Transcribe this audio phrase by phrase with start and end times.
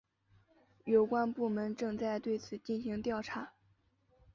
[0.85, 3.53] 有关部门正在对此进行调查。